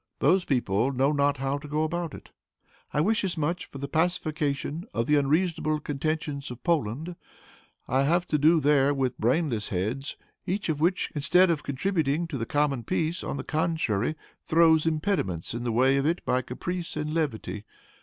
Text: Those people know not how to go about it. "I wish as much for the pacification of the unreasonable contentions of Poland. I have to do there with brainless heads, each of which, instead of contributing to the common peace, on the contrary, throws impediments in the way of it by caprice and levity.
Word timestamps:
Those 0.17 0.45
people 0.45 0.91
know 0.91 1.11
not 1.11 1.37
how 1.37 1.59
to 1.59 1.67
go 1.67 1.83
about 1.83 2.15
it. 2.15 2.31
"I 2.91 2.99
wish 3.01 3.23
as 3.23 3.37
much 3.37 3.65
for 3.67 3.77
the 3.77 3.87
pacification 3.87 4.87
of 4.95 5.05
the 5.05 5.15
unreasonable 5.15 5.79
contentions 5.79 6.49
of 6.49 6.63
Poland. 6.63 7.15
I 7.87 8.01
have 8.05 8.25
to 8.29 8.39
do 8.39 8.59
there 8.59 8.95
with 8.95 9.19
brainless 9.19 9.67
heads, 9.67 10.17
each 10.47 10.69
of 10.69 10.81
which, 10.81 11.11
instead 11.13 11.51
of 11.51 11.61
contributing 11.61 12.25
to 12.29 12.39
the 12.39 12.47
common 12.47 12.83
peace, 12.83 13.23
on 13.23 13.37
the 13.37 13.43
contrary, 13.43 14.15
throws 14.43 14.87
impediments 14.87 15.53
in 15.53 15.63
the 15.65 15.71
way 15.71 15.97
of 15.97 16.07
it 16.07 16.25
by 16.25 16.41
caprice 16.41 16.97
and 16.97 17.13
levity. 17.13 17.63